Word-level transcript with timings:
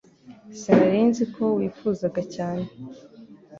Sinari 0.59 1.01
nzi 1.09 1.23
ko 1.33 1.43
wifuzaga 1.57 2.21
cyane 2.35 2.65